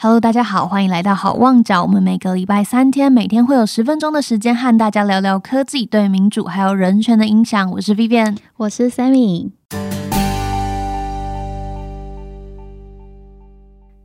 [0.00, 1.82] Hello，大家好，欢迎来到好望角。
[1.82, 7.68] 我们每个礼拜三天，每天会有十分钟的时间和大家聊聊科技对民主还有人权的影响。
[7.72, 9.50] 我是 Vivian，我是 Sammy。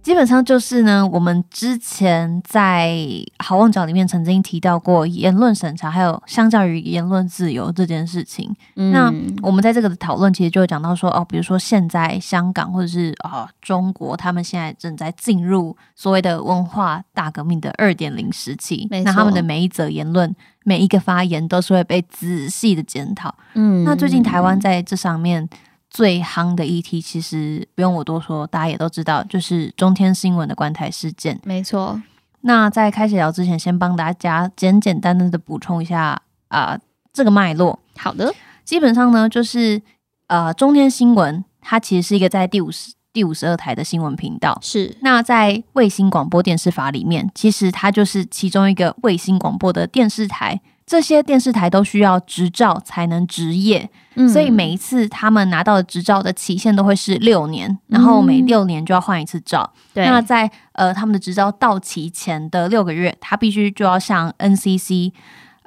[0.03, 2.93] 基本上就是呢，我们之前在
[3.39, 8.53] 好望角里面曾经提到过言论审查，还有相较于言论自由这件事情。
[8.75, 9.09] 那
[9.41, 23.33] 我们在这个的讨论，其实就会讲到说，哦，比如说现在香港或者是啊中国，他们现在正在进入所谓的文化大革命的二点零时期，那他们的每一则言论、每一个发言都是会被仔细的检讨。
[23.53, 25.47] 嗯，那最近台湾在这上面。
[25.93, 31.39] 最夯的议题，其实不用我多说，大家也都知道，就是中天新闻的关台事件。
[31.43, 32.01] 没错。
[32.41, 36.77] 那在开始聊之前，先帮大家简简单单的补充一下啊，
[37.13, 37.79] 这个脉络。
[37.95, 38.33] 好的。
[38.65, 39.79] 基本上呢，就是
[40.27, 44.57] 呃，中天新闻它其实是一个在第五十第五十二台的新闻频道。
[44.61, 44.97] 是。
[45.01, 50.59] 那在卫星广播电视法里面，其实它就是其中一个卫星广播的电视台。
[50.85, 53.89] 这些电视台都需要执照才能执业，
[54.31, 59.71] 所以每一次他们拿到的执照的期限都会是六年，然后每六年就要换一次照。
[59.93, 65.11] 那在呃他们的执照到期前的六个月，他必须就要向 NCC，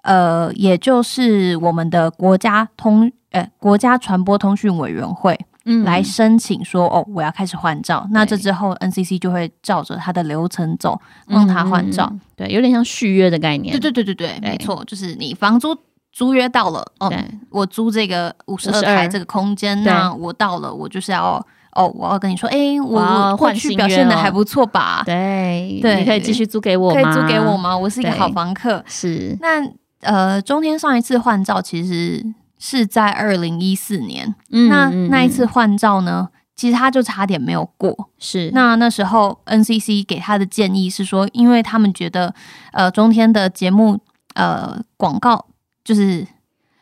[0.03, 5.39] 呃，也就是我们的国家通呃国家传播通讯委员会。
[5.85, 8.07] 来申请说哦，我要开始换照。
[8.11, 12.13] 那这之后，NCC 就会照着它的流程走，帮他换照。
[12.37, 13.73] 对，有点像续约的概念。
[13.73, 15.77] 对对对对对，没错，就是你房租
[16.13, 17.13] 租约到了，哦，
[17.51, 25.03] 我租这个五十二台这个空间，那我到了，我就是要哦，我要跟你说，哎，我过去表现的还不错吧？
[25.05, 27.77] 对对，你可以继续租给我，可以租给我吗？
[27.77, 28.83] 我是一个好房客。
[28.87, 29.37] 是。
[29.41, 29.63] 那
[30.03, 32.25] 呃，中间上一次换照其实。
[32.59, 38.09] 是在二零一四年，那那一次换照呢，其实他就差点没有过。
[38.19, 42.35] 是那那时候 NCC 给他的建议是说，因为他们觉得
[42.73, 44.01] 呃中天的节目
[44.35, 45.47] 呃广告
[45.85, 46.27] 就是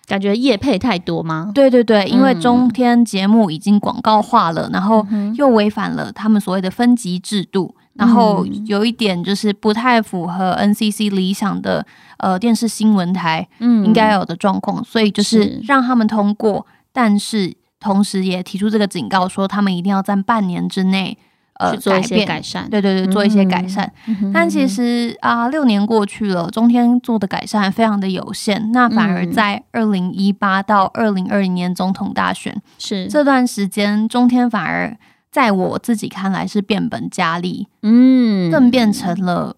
[0.06, 1.50] 感觉业配太多吗？
[1.54, 5.04] 对对对，因为中天节目已经广告化了，然后
[5.36, 7.74] 又违反了他们所谓的分级制度。
[7.94, 21.16] 然后有一点就是不太符合 NCC 理想的呃电视新闻台应该有的状况，所以就是让他们通过，但是同时也提出这个警告，说他们一定要在半年之内
[21.60, 23.92] 呃做一些改善，对对对，做一些改善。
[24.32, 33.06] 但其实啊，六年过去了，中天做的改善非常的有限，那反而在二零一八到二零二零年总统大选是。
[33.06, 34.96] 这段时间，中天反而。
[35.34, 39.56] 在我自己看来是变本加厉，嗯，更变成了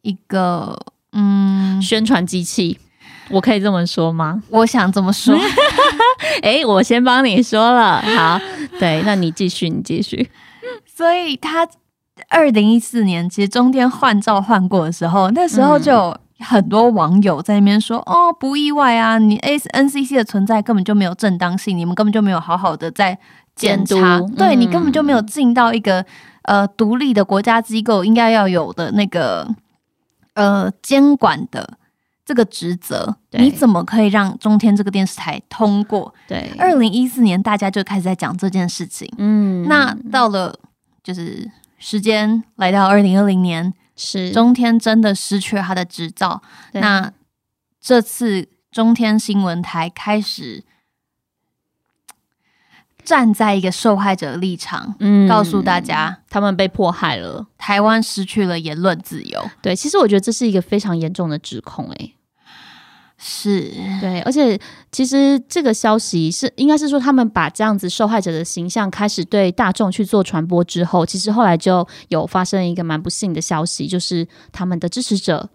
[0.00, 0.74] 一个
[1.12, 2.78] 嗯宣传机器，
[3.28, 4.42] 我可以这么说吗？
[4.48, 5.38] 我想这么说，
[6.40, 8.40] 哎，我先帮你说了，好，
[8.80, 10.30] 对，那你继续，你继续。
[10.86, 11.68] 所以他
[12.30, 23.18] 二零一四年其实中间换照换过的时候，那时候就有很多网友在那边说，哦，不意外啊，你 S N C C 的存在根本就没有正当性，你们根本就没有好好的在。
[23.58, 26.06] 检查，对你根本就没有尽到一个
[26.42, 29.48] 呃独立的国家机构应该要有的那个
[30.34, 31.76] 呃监管的
[32.24, 36.14] 这个职责，你怎么可以让中天这个电视台通过？
[36.28, 40.54] 对，二零一四年大家就开始在讲这件事情，嗯，那到了
[41.02, 44.30] 就是时间来到二零二零年，是。
[44.30, 46.40] 中天真的失去了他的执照，
[46.72, 47.12] 那
[47.80, 50.62] 这次中天新闻台开始。
[53.08, 59.42] 站在一个受害者的立场，嗯，告诉大家他们被迫害了，台湾失去了言论自由。
[59.62, 62.12] 对，其实我觉得这是一个非常严重的指控，哎，
[63.16, 64.60] 是对，而且
[64.92, 75.48] 其实这个消息是应该是说，他们把这样子受害者的形象开始对大众去做传播之后，其实后来就有发生一个蛮不幸的消息，就是他们的支持者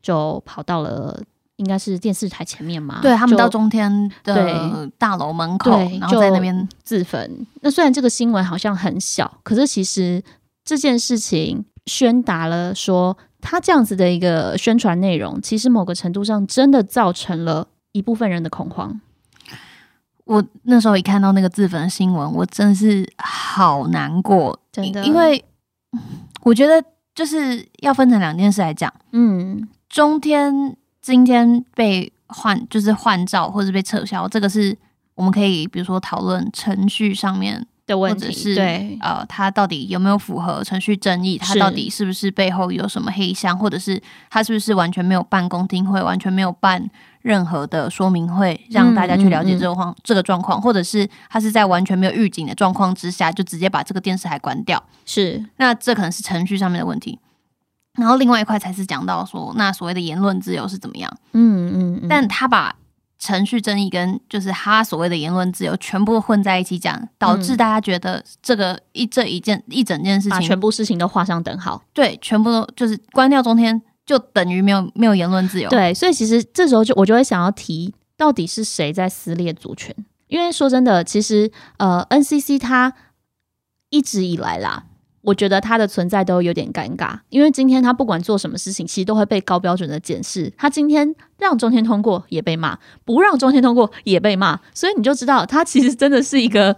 [0.00, 1.20] 就跑到了。
[1.62, 2.98] 应该是电视台前面嘛？
[3.00, 7.46] 对他们到中天的大楼门口，然后在那边自焚。
[7.60, 10.20] 那虽然这个新闻好像很小，可是其实
[10.64, 19.00] 这件事情宣达了说，他这样子的一个宣传内容，其实某个程度上真的造成了一部分人的恐慌。
[20.24, 25.44] 我那时候一看到那个自焚的新闻，我真的是好难过，真的，因为
[26.42, 26.82] 我觉得
[27.14, 28.92] 就是要分成两件事来讲。
[29.12, 30.76] 嗯，中天。
[31.02, 34.76] 今天被换就是换照或者被撤销，这个是
[35.16, 41.36] 我们可以比如说讨论程序上面的问题，或者是对，呃，他到底有没有符合程序正义？
[41.36, 44.00] 他到底是不是背后有什么黑箱，或者是
[44.30, 46.88] 他是不是完全没有办公听会，完全没有办
[47.20, 54.82] 任何的说明会，让大家去了解这个况、这个状况，或者是他是在完全没有预警的状况之下，就直接把这个电视台关掉？
[55.04, 57.18] 是那这可能是程序上面的问题。
[57.94, 61.18] 然后另外一块才是讲到说，那所谓的言论自由是怎么样？
[61.32, 62.74] 嗯嗯嗯，但他把
[63.18, 71.82] 程序正义跟就是他所谓的言论自由全部混在一起讲，导致大家觉得这个一这一件一整件事情，把全部事情都画上等号。
[71.92, 79.94] 对全部都就是关掉中天，就等于没有没有言论自由。，对，所以其实这时候就我就会想要提，到底是谁在撕裂族权？
[80.28, 82.92] 因为说真的，其实呃，NCC 它
[83.90, 84.84] 一直以来啦，
[85.22, 90.52] 我觉得他的存在都有点尴尬，因为今天他不管做什么事情，其实都会被高标准的检视。
[90.56, 96.76] 他今天让中天通过也被骂，不让中天通过也被骂，所以你就知道，他其实真的是一个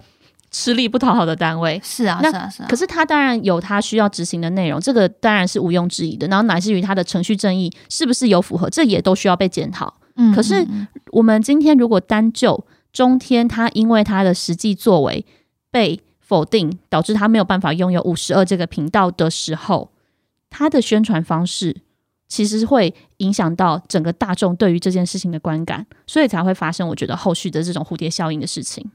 [0.51, 1.81] 吃力不讨好的单位。
[1.83, 2.67] 是啊，那是啊，是啊。
[2.69, 6.29] 可是他当然有他需要执行的内容，这个当然是毋庸置疑的。
[6.29, 9.95] 然后乃至于他的程序正义是不是有符合，这也都需要被检讨。
[10.17, 10.65] 嗯可是
[11.11, 15.25] 我们今天如果单就中天，他因为他的实际作为
[15.73, 15.99] 被
[16.35, 19.93] 否定，导致他没有办法拥有五十二这个频道的时候，
[20.51, 21.77] 他的宣传方式
[22.27, 28.91] 其实会影响到整个大众对于这件事情的观感，所以才会发生我觉得后续的这种蝴蝶效应的事情。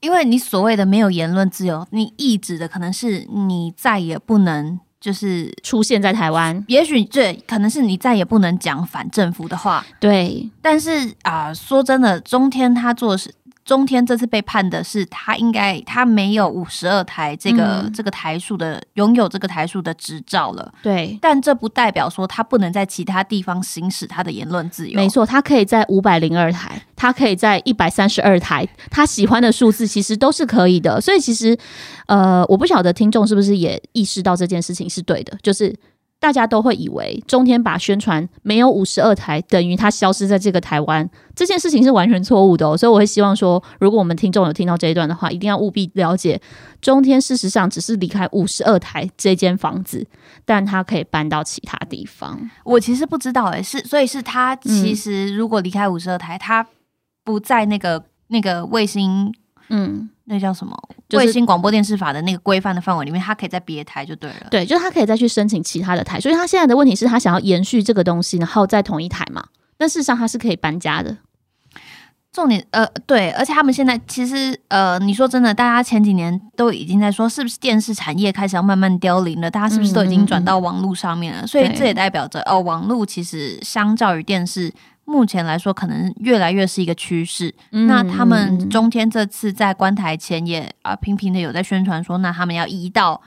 [0.00, 5.52] 因为你所谓的没有言论自由，你意指的可能是你再也不能就是。
[5.62, 13.32] 出现在台湾，也许对，可能是你再也不能讲反政府的话，对，但是啊、说真的，中天他做的是
[13.64, 24.96] 中天这次被判的是他应该他没有五十二台这个、嗯这个台数的拥有这个台数的执照了，对，但这不代表说他不能在其他地方行使他的言论自由。
[24.96, 31.00] 没，错，他可以在五百零二台，他可以在一百三十二台，他喜欢的数字其实都是可以的。
[31.00, 31.56] 所以其实，
[32.06, 35.74] 呃，我不晓得听众是不是也意识到这件事情是对的，就是
[36.22, 42.76] 大家都会以为中天把宣传没有五十二台等于它消失在这个台湾这件事情是完全错误的哦。
[42.76, 46.40] 所以我会希望说，如果我们听众有听到这一段的话，一定要务必了解，
[46.80, 50.06] 中天事实上只是离开五十二台这间房子，
[50.44, 52.38] 但它可以搬到其他地方。
[52.64, 56.64] 我其实不知道哎、是所以是他其实如果离开五十二台，他
[57.24, 59.34] 不在那个那个卫星
[59.70, 60.08] 嗯。
[60.32, 60.74] 那叫什么
[61.10, 64.46] 就是卫星广播电视法的那个规范的范围里面，他可以在别台就对了。
[64.50, 69.44] 对，就是他可以再去申请其他的台，所以他现在的问题是他想要延续这个东西，然后在同一台嘛。
[69.76, 71.18] 但事实上他是可以搬家的，
[72.32, 79.50] 重点呃对，而且他们现在其实呃，你说真的，大家前几年都已经在说，是不是电视产业开始要慢慢凋零了？
[79.50, 81.46] 大家是不是都已经转到网络上面了？
[81.46, 84.72] 所以这也代表着哦，网络其实相较于电视。
[85.12, 87.54] 目前来说，可能越来越是一个趋势。
[87.70, 93.20] 那他们中天这次在关台前也啊、频频的有在宣传说，那他们要移到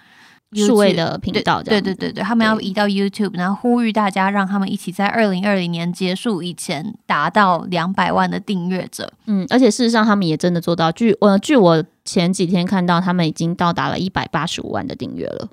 [0.53, 9.13] 数位的频道对对对对，他们要移到 YouTube，然后呼吁大家让他们一起在二零二零年结束以前达到两百万的订阅者。
[9.27, 15.49] 嗯，而且事实上他们也真的做到，据呃据我前几天看到，他们已经到达了一百八十五万的订阅了。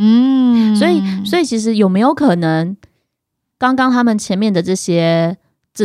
[0.00, 2.76] 嗯所以，所以其实有没有可能，
[3.58, 5.36] 刚刚他们前面的这些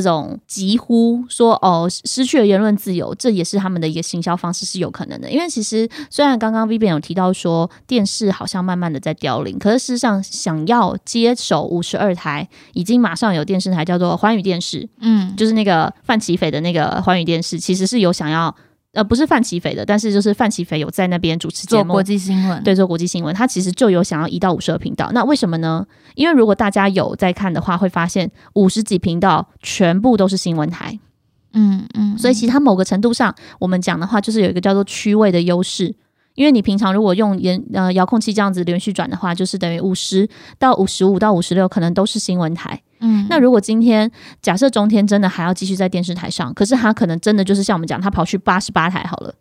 [0.01, 5.29] 这种疾呼说哦失去了言论自由，这也是他们的一个行销方式是有可能的。
[5.29, 18.55] 因为其实虽然刚刚 Vivian 有提到说电视好像慢慢的在凋零，可是事实上想要接手五十二台，已经马上有电视台叫做寰宇电视，嗯，就是那个范奇斐的那个寰宇电视，其实是有想要。
[18.93, 25.09] 呃，不是范奇斐的，但是就是范奇斐有在那边主持节目，做国际新闻，对，做国际新闻，他其实就有想要移到五十二频道。
[25.13, 25.85] 那为什么呢？
[26.13, 30.99] 因为如果大家有在看的话，会发现五十几频道全部都是新闻台，
[31.53, 35.95] 嗯嗯，所以其实它某个程度上，我们讲的话就是有一个叫做区位的优势。
[36.35, 42.81] 因为你平常如果用延呃遥控器这样子连续转的话，就是等于五十到五十五到五十六，可能都是新闻台。
[42.99, 44.09] 嗯，那如果今天
[44.41, 49.35] 假设中天真的还要继续在电视台上，可是他可能真的就是像我们讲，他跑去八十八台好了，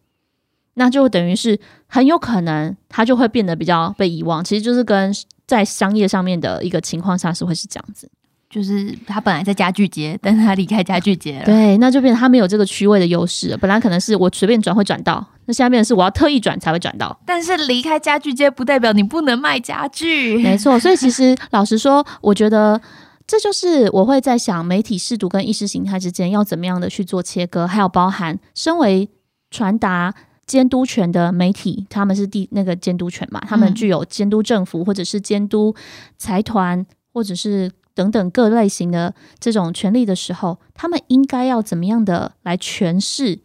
[0.75, 4.43] 那就等于是很有可能他就会变得比较被遗忘。
[4.43, 5.15] 其实就是跟
[5.47, 8.11] 在商业上面的一个情况下是会是这样子。
[8.53, 11.45] 就是他本来在家具街，但是他离开家具街了。
[11.47, 13.57] 对，那就变成他没有这个区位的优势了。
[13.57, 17.19] 本来可能是我随便转会转到，那现在变成是我要特意转才会转到。
[17.25, 20.37] 但是离开家具街不代表你不能卖家具。
[20.37, 22.79] 没错，所以其实老实说，我觉得
[23.27, 29.09] 这就是我会在想，媒体试读跟意识形态之间要怎么样的去做切割，还有包含身为
[29.51, 30.15] 传达。
[30.45, 33.41] 监督权的媒体，他们是第那个监督权嘛？
[33.47, 35.75] 他们嗯具有监督政府，或者是监督
[36.19, 43.41] 财团，或者是等等各类型的这种权利的时候，他们应该要怎么样的来诠释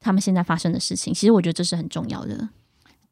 [0.00, 1.12] 他们现在发生的事情？
[1.14, 2.48] 其实我觉得这是很重要的。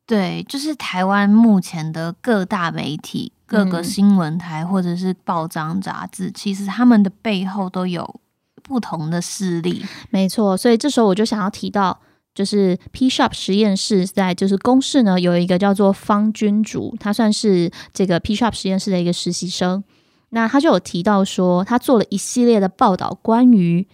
[0.07, 8.21] 对，就是台湾目前的各大媒体、各个新闻台或者是报章杂志，其实他们的背后都有
[8.63, 9.85] 不同的势力。
[10.11, 12.01] 没错，所以这时候我就想要提到。
[12.33, 19.83] 就是 P Shop 实验室在就是公示呢，有一个叫做方君竹，他算是这个 P Shop 实验室的一个实习生。
[20.31, 23.87] 那他就有提到说，他做了一系列的报道，关于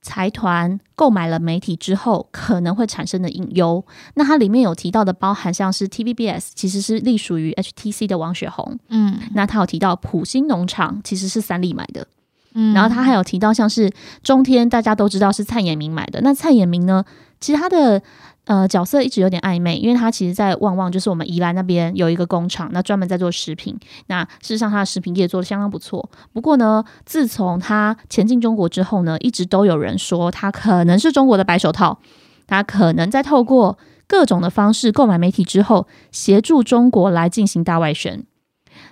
[0.00, 3.84] 财团购买了媒体之后可能会产生的隐忧。
[4.14, 12.06] 那它里面有提到的，包含像是 TVBS 其实是隶属于 HTC 的王雪红，嗯，那他有提到普兴农场其实是三立买的，
[12.54, 13.90] 嗯，然后他还有提到像是
[14.22, 17.04] 中天，大家都知道是蔡衍明买的，那蔡衍明呢？
[17.40, 18.02] 其实他的
[18.44, 23.78] 呃角色一直有点暧昧，因为他其实，在旺旺就是我们宜兰那边有一个工厂，那专门在做食品。
[24.06, 26.08] 那事实上，他的食品业做的相当不错。
[26.32, 31.98] 不过呢，自从他前进中国之后呢，一直都有人说他可能是中国的白手套，
[32.46, 38.24] 他可能在透过各种的方式购买媒体之后，协助中国来进行大外宣。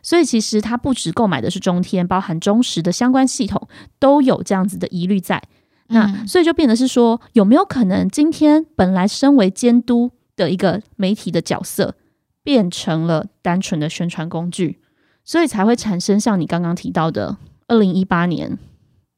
[0.02, 5.42] 所以其实他不止购买的是中天，包含中实的相关系统，都有这样子的疑虑在。
[5.88, 11.94] 那所以就变得是说，有没有可能今天本来身为监督的一个媒体的角色，
[12.42, 14.80] 变成了单纯的宣传工具，
[15.24, 17.36] 所以才会产生像你刚刚提到的，
[17.68, 18.58] 二零一八年，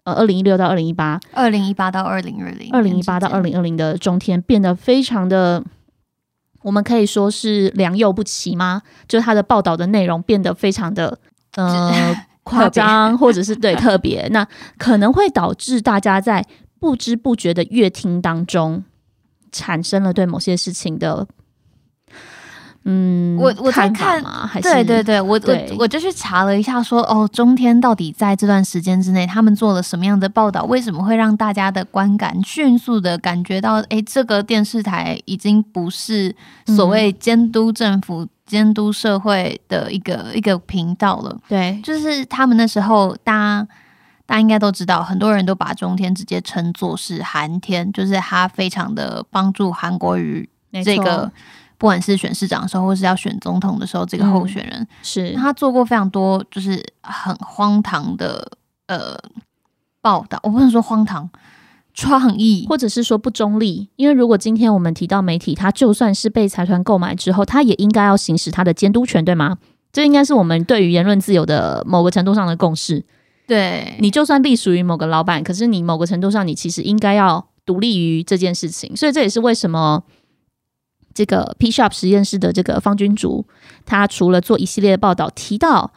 [0.03, 5.63] 呃，二零一六到二零一八，二零一八到二零二零，二零一八到二零二零的中天变得非常的，
[6.63, 8.83] 我们可以说是良莠不齐吗？
[9.07, 11.19] 就他的报道的内容变得非常的，
[11.55, 12.26] 呃。
[12.47, 14.47] 夸张， 或者是对 特别，那
[14.79, 16.47] 可能会导致大家在
[16.79, 18.85] 不知不觉的乐听当中，
[19.51, 21.27] 产生了对某些事情的，
[22.85, 30.63] 嗯，我我在看嘛，还是对对对，我我我就去查了一下，说哦，中天到底在这段时间之内，他们做了什么样的报道？
[30.65, 36.33] 为什么会让大家的观感迅速的感觉到，哎，这个电视台已经不是
[36.67, 38.29] 所谓监督政府。
[38.47, 43.69] 监督社会的一个一个频道了，对，就是他们那时候，大家
[44.25, 50.49] 大家应该都知道，很多人都把中天直接称作是韩天，就是他非常的帮助韩国瑜
[50.85, 51.31] 这个，
[51.77, 54.87] 不管是选市长的时候，或是要选总统的时候，这个候选人。
[55.03, 55.35] 是。
[55.35, 58.49] 他做过非常多，就是很荒唐的
[58.87, 59.19] 呃
[60.01, 61.29] 报道，我不能说荒唐。
[61.97, 69.57] 创意，或者是说不中立，因为如果今天我们提到媒体，它就算是被财团购买之后，它也应该要行使它的监督权，对吗？
[69.91, 73.03] 这应该是我们对于言论自由的某个程度上的共识。
[73.47, 78.95] 对你就算隶属于某个老板，可是你某个程度上，你其实应该要独立于这件事情。
[78.95, 80.05] 所以这也是为什么
[81.15, 83.47] 这个 P Shop 实验室的这个方君竹，
[83.87, 85.93] 他除了做一系列的报道，提到。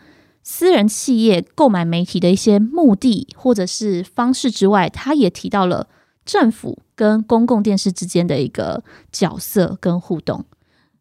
[0.51, 5.88] 私人企业购买媒体的一些目的或者是方式之外，他也提到了
[6.25, 10.44] 政府跟公共电视之间的一个角色跟互动。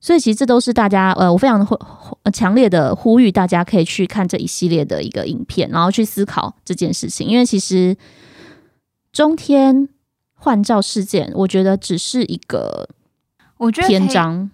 [0.00, 7.26] 所以其实这都是大家呃，我非常的强烈的呼吁大家可以去看这一系列的一个影片，然后去思考这件事情。
[7.26, 7.97] 因为其实
[9.11, 9.88] 中天
[10.35, 12.87] 换照事件，我觉得只是一个
[13.57, 14.50] 我觉得篇章。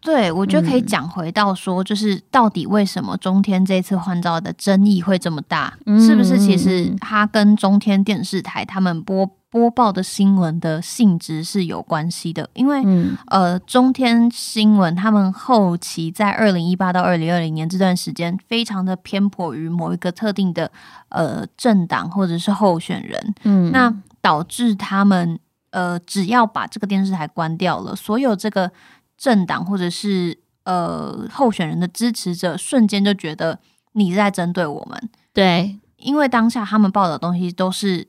[0.00, 5.74] 对，我觉得可以讲回到说，就是到底为什么中天这次换照的争议会这么大？
[6.00, 12.48] 是不是其实它跟中天电视台他们播播报的新闻的性质是有关系的？
[12.54, 12.82] 因为
[13.26, 20.70] 呃，中天新闻他们后期在二零一八到二零二零年这段时间，非常的偏颇于某一个特定的
[21.10, 25.38] 呃政党或者是候选人，嗯，那导致他们
[25.72, 28.72] 呃只要把这个电视台关掉了，所有这个。
[29.20, 33.60] 政党或者是呃候选人的支持者，瞬间就觉得
[33.92, 35.10] 你在针对我们。
[35.34, 38.08] 对，因为当下他们报的东西都是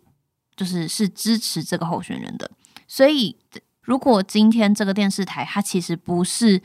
[0.55, 2.49] 就是是支持这个候选人的，
[2.87, 3.35] 所以
[3.81, 6.61] 如果今天这个电视台它其实不是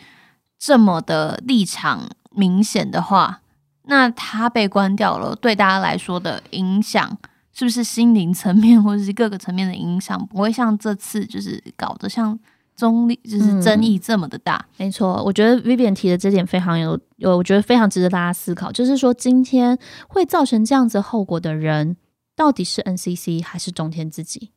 [0.57, 3.41] 这么的立场明显的话，
[3.83, 7.19] 那它被关掉了，对大家来说的影响
[7.53, 12.39] 是不是心灵层面或者是各个层面的影响，不会像这次就是搞得像。
[12.77, 15.23] 中立就是争议这么的大，没错。
[15.25, 18.71] 我觉得 Vivian 提的这点非常有有，我觉得非常值得大家思考。
[18.71, 19.79] 就是说，今天
[20.09, 21.97] 会造成这样子后果的人，
[22.37, 24.51] 到底是 NCC 还是中天自己？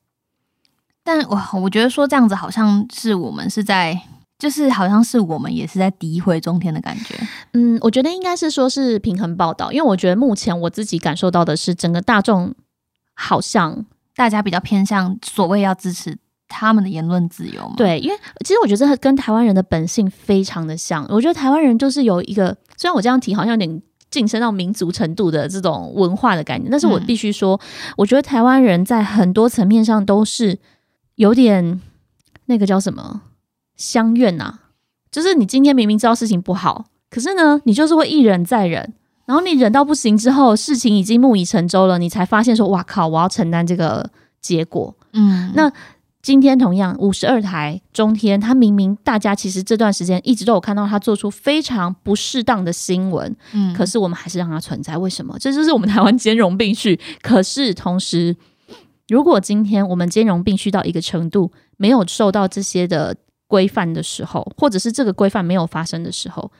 [1.02, 4.00] 但我我觉得说这样子，好像是我们是在，
[4.38, 7.16] 就是好像是我们也是在诋毁中天的感觉。
[7.54, 12.54] 嗯，我觉得应该是说是平衡报道，因为我觉得目前我自己感受到的是，整个大众
[13.14, 16.18] 好像大家比较偏向所谓要支持。
[16.50, 17.75] 他们的言论自由吗？
[17.77, 21.06] 对，因为其实我觉得跟台湾人的本性非常的像。
[21.08, 27.58] 我觉得台湾人就是有一个，虽然我这样提好像有点晋升到民族程度的这种文化的概念，但是我必须说，
[27.96, 30.58] 我觉得台湾人在很多层面上都是
[31.15, 31.79] 有点
[32.48, 33.22] 那个叫什么
[33.77, 34.60] 相怨呐，
[35.12, 38.94] 就是你今天明明知道事情不好，可是呢，你就是会一忍再忍，
[39.25, 44.10] 然后你忍到不行之后，事情已经木已成舟了，你才发现说，哇靠，我要承担这个
[44.41, 44.96] 结果。
[45.13, 45.72] 嗯，那
[46.22, 55.38] 今天同样五十二台中天，他明明大家其实这段时间一直都有看到他做出非常不适当的新闻，嗯可是我们还是让它存在，为什么？
[55.40, 57.00] 这就是我们台湾兼容并蓄。
[57.22, 58.36] 可是同时，
[59.08, 63.16] 如果今天我们兼容并蓄到一个程度，没有受到这些的
[63.48, 66.52] 规范的时候，或者是这个规范没有发生的时候，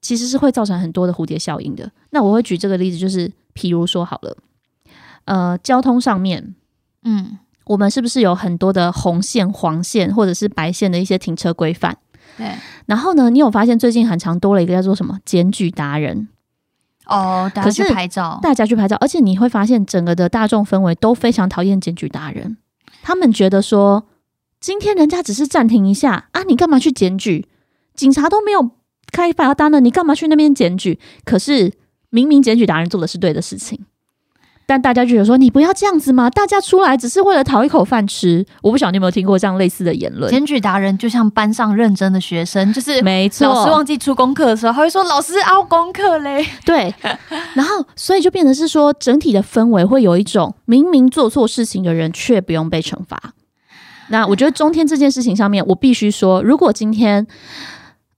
[0.00, 1.92] 其实是会造成很多的蝴蝶效应的。
[2.10, 4.36] 那我会举这个例子，就是譬如说好了，
[5.26, 6.54] 呃，交通上面，
[7.02, 11.96] 嗯，我们是不是有很多的红线、黄线或者是白线的一些停车规范？
[12.36, 12.52] 对，
[12.86, 16.28] 然后呢，你有发现最近很常多了一个叫做什么检举达人？
[17.06, 22.56] 哦，大家去拍照，大家去拍照，而且你会发现整个的大众氛围都非常讨厌检举达人。
[23.02, 24.06] 他们觉得说，
[24.58, 27.46] 今天人家只是暂停一下啊，你干嘛去检举？
[27.94, 28.70] 警察都没有
[29.12, 30.98] 开罚单了，你干嘛去那边检举？
[31.24, 31.72] 可是
[32.08, 33.84] 明明检举达人做的是对的事情，
[34.66, 38.44] 但大家就觉得说，你不要这样子嘛，大家出来只是为了讨一口饭吃。
[38.62, 40.30] 我不晓得你有没有听过这样类似的言论？
[40.30, 46.46] 检举达人就像班上认真的学生，就是没错，老师忘记出功课的时候，他会说老师凹功课嘞。
[46.64, 46.94] 对，
[47.54, 53.20] 然后所以就变成是说，整体的氛围会有一种明明做错事情的人却不用被惩罚。
[54.08, 57.26] 那我觉得中天这件事情上面，我必须说，如果今天，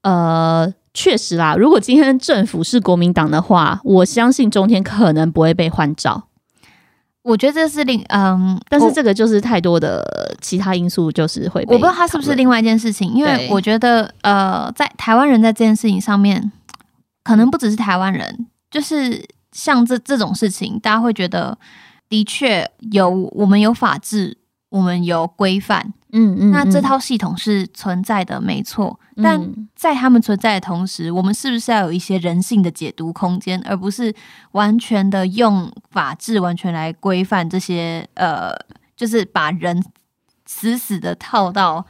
[0.02, 6.28] 呃，确实啦，如果今天政府是国民党的话，我相信中天可能不会被换照。
[7.26, 10.00] 我觉得这是另嗯，但是我这个就是太多的
[10.40, 16.52] 其他因素，就是会我不知道他是不是另外一件事情，因为我觉得呃，在台湾人在这件事情上面，
[17.24, 21.58] 可能不只是台湾人，就是像这这种事情，大家会觉得
[22.08, 24.38] 的确有我们有法治，
[24.76, 29.00] 我们有规范，嗯嗯，那这嗯套系统是存在的，没错。
[29.22, 34.14] 但嗯在他们存在的同时，我们是不是要有一些人性的解读空间，而不是
[34.52, 38.52] 完全的用法治完全来规范这些呃，
[38.94, 39.82] 就是把人
[40.44, 41.84] 死死的套到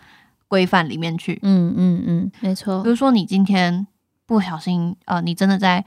[0.46, 1.38] 规范里面去。
[1.42, 3.86] 嗯嗯嗯，没错比，如说，你今天
[4.26, 5.84] 不小心呃，你真的在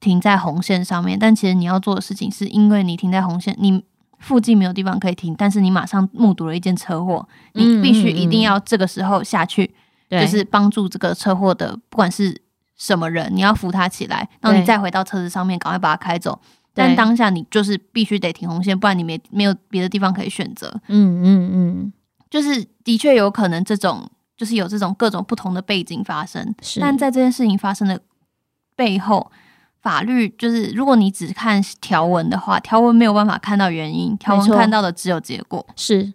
[0.00, 3.82] 停在红线上面，但其实你要做的事情是因为你停在红线，你
[4.22, 9.74] 附近没有地方可以停，但是你马上目睹了一件车祸，你嗯必须嗯一定要这个时候下去。
[10.08, 12.38] 对就是帮助这个车祸的，不管是
[12.76, 16.38] 什么人，你要扶他起来，然后你再回到车子上面，赶快把他开走。
[16.74, 20.68] 但当下你就是必须得停红线，不然你没没有别的地方可以选择。
[20.88, 21.92] 嗯嗯嗯，
[22.28, 24.06] 就是的确有可能这种，
[24.36, 26.54] 就是有这种各种不同的背景发生。
[26.78, 27.98] 但在这件事情发生的
[28.76, 29.32] 背后，
[29.82, 35.66] 法律就是如果你只看条文的话，条文没有办法看到原因，条文看到的只有结果。
[35.74, 36.12] 是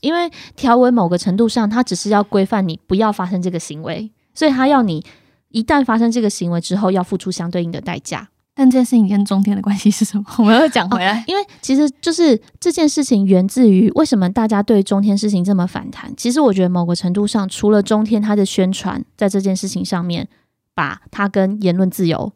[0.00, 5.04] 因为条文某个程度上，它只是要规范你不要发生这个行为，所以它要你
[5.50, 8.28] 一旦发生这个行为之后，要付出相对应的代价。
[8.54, 10.24] 但这件事情跟中天的关系是什么？
[10.38, 11.22] 我们要讲回来。
[11.28, 16.12] 因为其实就是这件事情源自于为什么大家对中天事情这么反弹。
[16.16, 20.26] 其实我觉得某个程度上，除了中天它的宣传在这件事情上面，
[20.74, 22.32] 把它跟言论自由。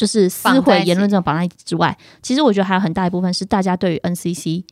[0.00, 4.64] 就是撕毁言论这种绑在之外，其实我觉得还有很大一部分是大家对于 NCC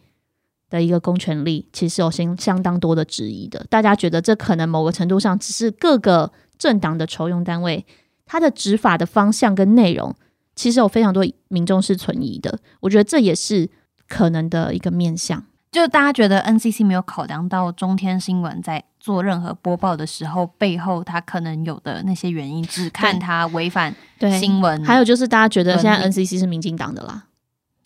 [0.71, 3.63] 的一个公权力，其实有相相当多的质疑的。
[3.69, 7.85] 大家觉得这可能某个程度上只是各个政党的筹用单位，
[8.25, 10.17] 它的执法的方向跟内容，
[10.57, 12.59] 其实有非常多民众是存疑的。
[12.81, 13.69] 我觉得这也是
[14.09, 15.45] 可能的一个面向。
[15.71, 24.83] 就大家觉得 NCC 没有考量到中天新闻在做任何播报的时候，背后它可能有的那些原因，只看它违反对新闻。
[24.85, 27.25] 还有就是大家觉得现在 NCC 是民进党的啦，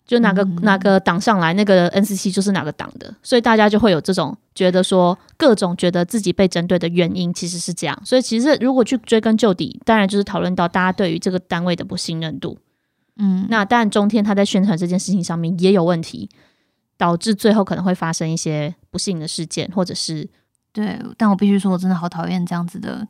[0.05, 8.01] 就哪个、嗯哪个党上来，那个 NCC 就是哪个党的，所以大家就会有这种觉得说各种觉得自己被针对的原因其实是这样。
[8.05, 12.57] 所以其实如果去追根究底，当然就是讨论到大家对于这个单位的不信任度。
[13.17, 16.29] 嗯，那当然中天他在宣传这件事情上面也有问题，
[17.03, 20.25] 导致最后可能会发生一些不幸的事件，或者是
[20.71, 23.05] 对，但我必须说，我真的好讨厌这样子的。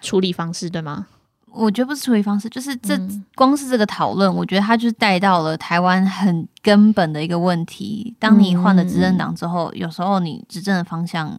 [0.00, 1.06] 处理方式，对吗？
[1.52, 8.16] 我觉得不是处理方式，就是这、嗯光是这个讨论，我觉得它就是带到了台湾很根本的一个问题。
[8.18, 11.38] 当你换了执政党之后，有时候你执政的方向，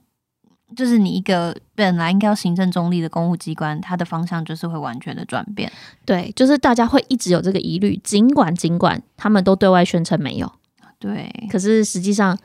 [0.76, 5.72] 就是你一个本来应该要行政中立的公务机关，它的方向就是会完全的转变。
[6.06, 10.52] 对，就是大家会一直有这个疑虑，尽管尽管他们都对外宣称没有。
[11.02, 12.38] 对，可是实际上，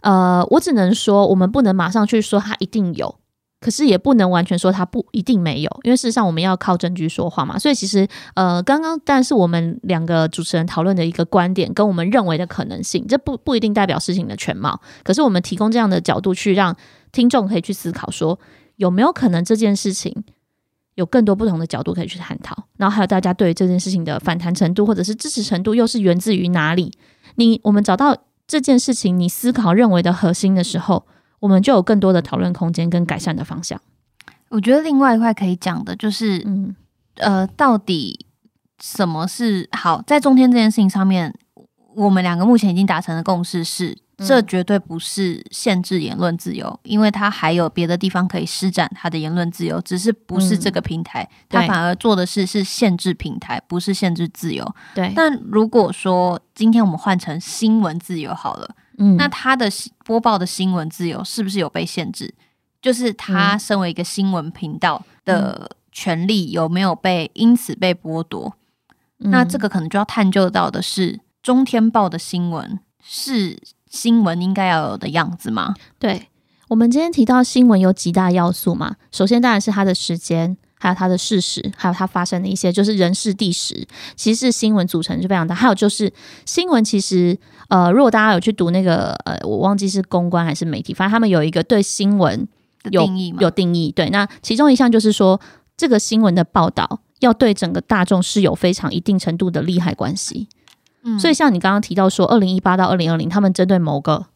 [0.00, 3.14] 呃，我只能说，我们不能马上去说它一定有，
[3.60, 7.58] 可是也不能完全说它不一定没有，因为事实上我们要靠证据说话嘛。
[7.58, 14.80] 所以其实，呃，刚刚但是我们两个主持人讨论的一个观点，跟我们认为的可能性，这不不一定代表事情的全貌。
[15.04, 16.74] 可是我们提供这样的角度去让
[17.12, 18.38] 听众可以去思考说，
[18.76, 20.24] 有没有可能这件事情
[20.94, 22.56] 有更多不同的角度可以去探讨？
[22.76, 26.92] 然后还有大家对于这件事情的反弹程度或者是支持程度，又是源自于哪里？
[27.36, 31.06] 你我们找到这件事情你思考认为的核心的时候，
[31.40, 33.80] 我们就有更多的讨论空间跟改善的方向。
[34.50, 36.76] 我觉得另外一块可以讲的就是，嗯，
[37.16, 38.26] 呃，到底
[38.80, 40.02] 什么是好？
[40.06, 41.34] 在中间这件事情上面，
[41.96, 43.96] 我们两个目前已经达成的共识是。
[44.26, 54.74] 这绝对不是限制言论自由，因为他还有别的地方可以施展他的言论自由，只是不是这个平台，他反而做的是是限制平台，不是限制自由。
[54.94, 55.12] 对。
[55.14, 59.68] 但如果说今天我们换成新闻自由好了，嗯，那他的
[60.04, 62.32] 播报的新闻自由是不是有被限制？
[62.80, 68.56] 就是他身为一个新闻频道的权利有没有被因此被剥夺？
[69.18, 73.58] 那这个可能就要探究到的是中天报的新闻是。
[73.92, 75.74] 新闻应该要有的样子吗？
[75.98, 76.28] 对，
[76.68, 78.96] 我们今天提到新闻有几大要素嘛？
[79.12, 85.54] 首先当然是它的时间，还有它的事实，还有它发生的一些就是人事地时，其实是新闻组成就非常大。
[85.54, 86.10] 还有就是
[86.46, 92.48] 新闻其实呃，如果大家有去读那个呃，我忘记是公关还是媒体，反正他们有一个对新闻
[92.90, 93.92] 有定义，有定义。
[93.92, 95.38] 对，那其中一项就是说，
[95.76, 100.48] 这个新闻的报道要对整个大众是有非常一定程度的利害关系。
[101.18, 104.26] 所以，像你刚刚提到说，二零一八到二零二零，他们针对某个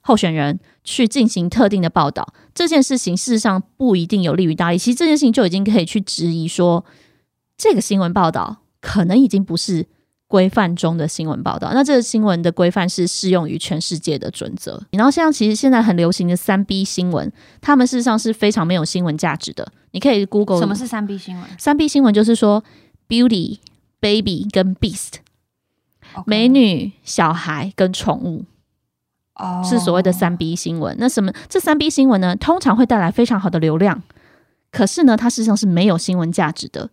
[0.00, 4.78] 候选人去进行特定的报道，这件事情事实上不一定有利于大利。
[4.78, 6.84] 其实这件事情就已经可以去质疑说，
[7.58, 9.86] 这个新闻报道可能已经不是
[10.26, 11.72] 规范中的新闻报道。
[11.74, 14.82] 那这个新闻的规范是适用于全世界的准则。
[14.92, 19.70] 然后，像其实现在很流行的三 B 新闻，他们事实上是非常没有新闻价值的。
[19.92, 21.44] 你可以 Google 什么是三 B 新闻？
[21.58, 22.64] 三 B 新闻就是说
[23.08, 23.58] ，Beauty、
[24.00, 25.23] Baby 跟 Beast。
[26.26, 28.44] 美女、小孩跟宠物，
[29.34, 30.96] 哦，是所谓的三 B 新闻。
[30.98, 31.32] 那什么？
[31.48, 32.36] 这三 B 新闻呢？
[32.36, 34.02] 通常会带来非常好的流量，
[34.70, 36.90] 可是呢，它事实上是没有新闻价值的。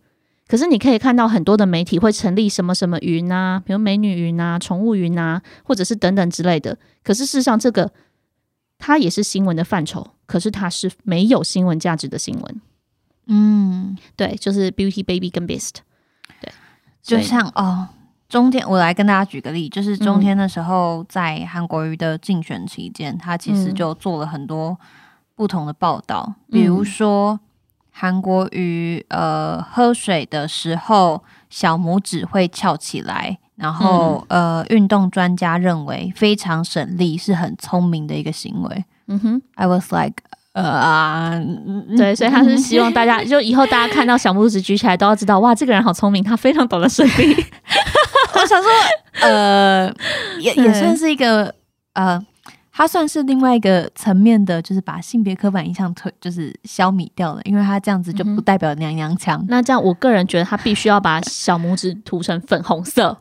[0.48, 6.76] 可是你可以看到很多的媒体会成立什么什么云啊，比如美女云啊、宠物云啊，或者是等等之类的。
[7.02, 7.90] 可是事实上，这个
[8.78, 12.60] 它也是新闻的范畴，可是它是没有新闻价值的新闻。
[13.28, 15.76] 嗯，对，就是 Beauty Baby 跟 Beast，
[16.40, 16.52] 对，
[17.02, 17.88] 就像哦。
[18.32, 24.74] 中天，我来跟大家举个例，就是中天的时候，在韩国瑜的竞选期间，他其实就做了很多
[25.36, 27.38] 不同的报道，比如说
[27.90, 38.84] 韩国瑜呃喝水的时候小拇指会翘起来，然后呃运动专家认为非常省力，是很聪明的一个行为。
[39.08, 40.14] 嗯哼，I was like，
[40.54, 41.32] 呃啊，
[41.98, 47.36] 对，所以他是希望大家 就以后大家看到小拇指举起来都要知道，哇，这个人好聪明，他非常懂得省力。
[48.34, 48.70] 我想说，
[49.20, 49.92] 呃，
[50.40, 51.54] 也也算是一个，
[51.94, 52.20] 呃，
[52.72, 59.44] 他算是另外一个层面的，就是把性别刻板印象推，就是消弭掉了，因为他这样子就不代表娘娘腔。
[59.48, 63.18] 那这样，我个人觉得他必须要把小拇指涂成粉红色。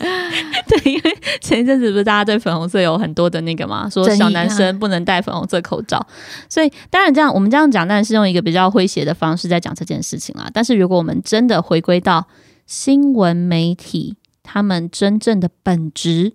[0.00, 6.04] 对，因为前一阵子不是大家对粉红色有很多的那个嘛，说小男生不能戴粉红色口罩，
[6.48, 10.48] 所以当然这样，我们这样讲当然是用一个比较诙谐的方式在讲这件事情啦。
[10.54, 12.26] 但是如果我们真的回归到，
[12.70, 16.34] 新闻媒体他们真正的本质，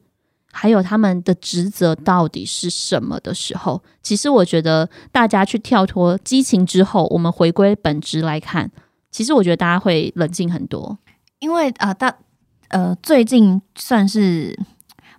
[0.51, 8.69] 还有他们的职责到底是什么的时候，其实我觉得大家去跳脱激情之后，我们回归本质来看，
[9.09, 10.97] 其实我觉得大家会冷静很多。
[11.39, 12.13] 因为啊，大
[12.67, 14.59] 呃，最近算是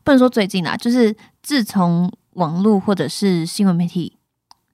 [0.05, 4.19] 不能说最近啦，就是自从网络或者是新闻媒体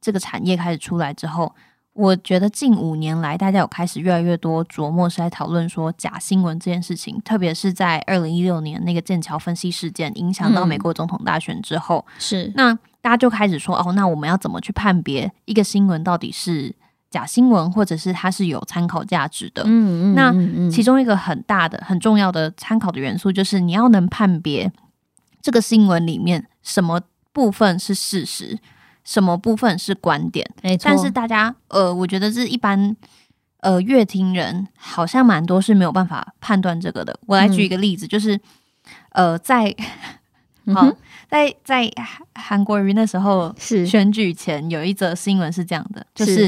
[0.00, 1.54] 这个产业开始出来之后。
[1.94, 16.74] 我觉得近五年来，大家有开始越来越多琢磨是在讨论说假新闻这件事情，特别是在二零一六年那个剑桥分析事件影响到美国总统大选之后，是那大家就开始说哦，那我们要怎么去判别一个新闻到底是
[17.10, 19.62] 假新闻，或者是它是有参考价值的？
[19.66, 24.72] 嗯嗯，那其中一个很大的、很重要的参考的元素就是你要能判别
[25.42, 27.02] 这个新闻里面什么
[27.34, 28.58] 部分是事实。
[29.04, 30.48] 什么部分是观点？
[30.62, 32.96] 没错，但是大家呃，我觉得是一般
[33.60, 37.18] 呃，乐听人好像蛮多是没有办法判断这个的。
[37.26, 38.38] 我来举一个例子，就是
[39.10, 39.74] 呃，在
[40.74, 40.90] 好
[41.28, 41.90] 在在
[42.34, 46.46] 韩国瑜那时候是选举前有一则新闻是这样的，就是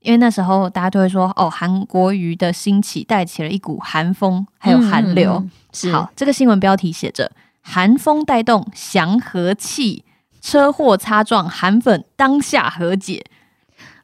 [0.00, 5.44] 因为那时候大家都会说哦，韩国瑜的兴起带起了一股寒风，还有寒流。
[5.92, 10.04] 好，这个新闻标题写着“寒风带动祥和气”。
[10.44, 13.24] 车祸擦撞，韩粉当下和解。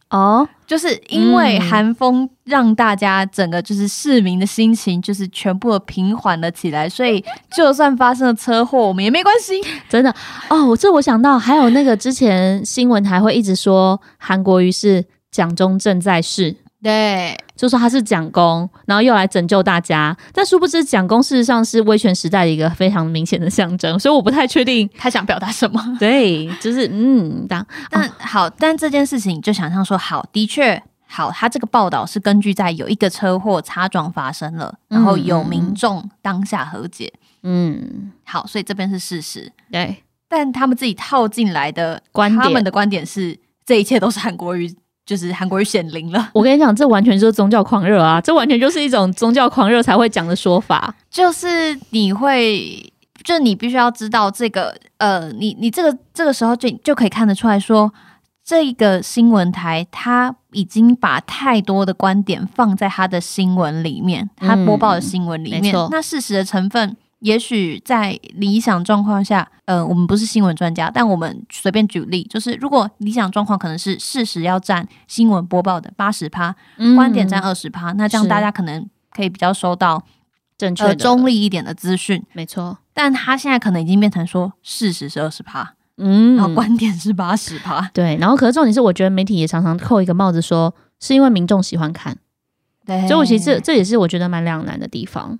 [0.09, 7.22] 哦，就是因为韩风让大家整个就是市民的心情就是全部的平缓了起来，所以
[7.53, 9.61] 就算发生了车祸，我们也没关系。
[9.88, 10.12] 真的
[10.48, 25.96] 哦，这我想到还有那个之前新闻还会一直说韩国瑜是蒋中正在世，对，就说他是蒋公，然后又来拯救大家，但殊不知蒋公事实上是威权时代的一个非常明显的象征，所以我不太确定 他想表达什么。
[25.98, 27.66] 对，就是嗯，当。
[27.90, 37.12] 但好，但这件事情就想象说，好，的确好，他这个报道是根据在有一个车祸擦撞发生了，然后有民众当下和解，
[37.42, 39.52] 嗯，好，所以这边是事实。
[39.70, 42.42] 对，但他们自己套进来的观点。
[42.42, 44.72] 他们的观点是，这一切都是韩国瑜，
[45.11, 46.31] 就是韩国瑜显灵了。
[46.33, 50.94] 我跟你讲，这完全就是宗教狂热啊，这完全就是一种宗教狂热才会讲的说法。
[51.11, 52.92] 就是你会，
[53.25, 57.92] 就你必须要知道这个，呃，你你这个这个时候就就可以看得出来说，
[58.44, 65.75] 这个新闻台他已经把太多的观点放在他的新闻里面，他播报的新闻里面。
[65.90, 76.54] 那事实的成分，也许在理想状况下，呃，我们不是新闻专家，但我们随便举例，就是如果理想状况可能是事实要占新闻播报的八十趴，
[76.96, 80.02] 观点占二十趴，那这样大家可能可以比较收到
[80.56, 80.88] 正确的。
[80.90, 82.24] 呃中立一点的资讯。
[82.33, 87.90] 没错，但他现在可能已经变成说事实是二十趴，嗯，然后观点是八十趴。
[87.92, 92.16] 对，然后可是重点是，我觉得媒体也常常扣一个帽子说，是因为民众喜欢看，
[92.87, 93.06] 对。
[93.06, 95.38] 所以我其实这这也是我觉得蛮两难的地方。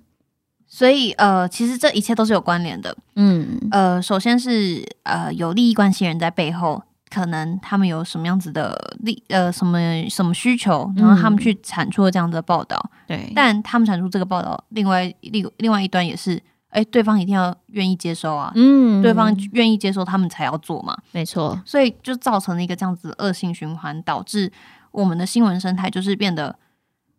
[0.73, 2.95] 所以呃，其实这一切都是有关联的。
[3.17, 9.77] 嗯，呃，首先是呃有利益关系人在背后，可能他们有什么样子的利呃什么
[10.09, 12.81] 什么需求，然后他们去产出了这样子的报道。
[13.05, 18.53] 对，但他们产出这个报道，另外另另外一端也是，哎，对方一定要愿意接收啊。
[18.55, 20.97] 嗯对方愿意接收，他们才要做嘛。
[21.11, 24.49] 没错，所以就造成了一个这样子的恶性循环，导致
[24.91, 26.55] 我们的新闻生态就是变得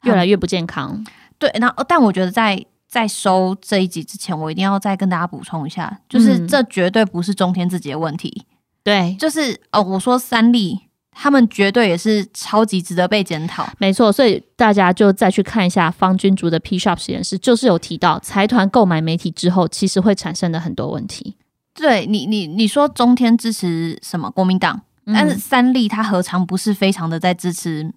[0.05, 1.05] 越来越不健康。
[1.39, 1.51] 对。
[1.61, 8.45] 那但我觉得在在收这一集之前，我一定要再跟大家补充一下，就是嗯这绝对不是中天自己的问题，
[8.85, 10.79] 对，就是哦，我说三立
[11.11, 13.67] 他们绝对也是超级值得被检讨。
[13.79, 21.37] 没错，所以大家就再去看一下方君竹的 P Shop 实验室，就是有提到财团购买媒体之后，其实会产生的很多问题。
[21.73, 27.91] 对你，你你说中天支持什么国民党，但是嗯三立他何尝不是非常的在支持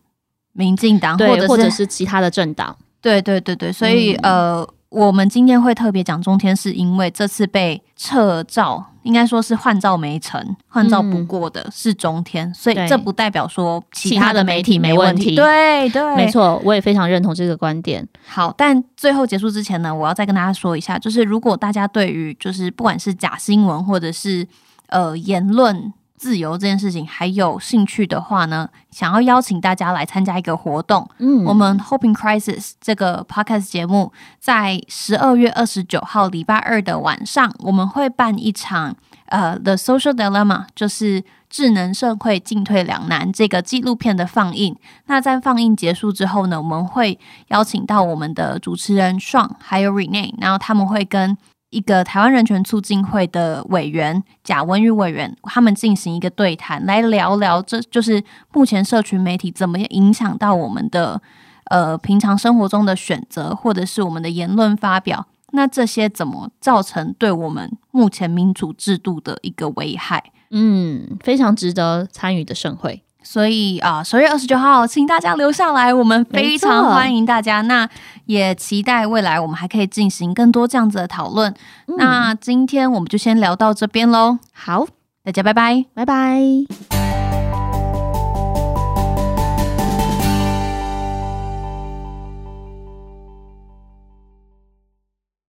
[0.54, 15.36] 民进党，或，者或者是其他的政党，对对对对，所以、嗯呃，我们今天会特别讲中天，是因为这次被撤照，应该说是换照没成，换照不过的是中天，所以这不代表说其他的媒体没没问题题。
[15.36, 16.32] 对对，没。
[16.32, 18.08] 错，我也非常认同这个观点。
[18.26, 24.48] 好，但最后结束之前呢，我要再跟大家说一下，就是如果大家对于就是不管是假新闻或者是
[24.88, 44.76] 呃言论自由这件事情还有兴趣的话呢，想要邀请大家来参加一个活动，嗯我们 Hoping Crisis 这个 podcast 节目在十二月二十九号礼拜二的晚上，我们会办一场呃 The Social Dilemma，就是智能社会进退两难这个纪录片的放映。
[45.08, 51.38] 那在放映结束之后呢，我们会邀请到我们的主持人 Sean 还有 Rene，然后他们会跟
[51.70, 58.24] 一个台湾人权促进会的委员贾文宇委员，他们进行一个对谈，来聊聊这就是
[58.54, 61.22] 目前社群媒体怎么样影响到我们的
[61.66, 65.28] 呃平常生活中的选择，或者是我们的言论发表。
[65.52, 70.32] 那这些怎么造成对我们目前民主制度的一个危害？
[70.52, 73.04] 嗯，非常值得参与的盛会。
[73.26, 77.62] 所以啊，十、月二十九号，请大家留下来，我们非常欢迎大家。
[77.62, 77.90] 那
[78.28, 81.54] 也期待未来我们还可以进行更多这样子的讨论。
[81.98, 84.86] 那今天我们就先聊到这边喽，好，
[85.24, 85.86] 大家拜拜。
[85.94, 87.05] 拜拜。